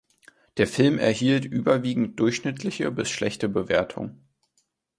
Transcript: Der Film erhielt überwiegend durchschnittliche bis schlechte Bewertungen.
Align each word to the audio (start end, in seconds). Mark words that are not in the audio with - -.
Der 0.57 0.65
Film 0.65 0.97
erhielt 0.97 1.45
überwiegend 1.45 2.19
durchschnittliche 2.19 2.89
bis 2.89 3.07
schlechte 3.11 3.47
Bewertungen. 3.47 4.27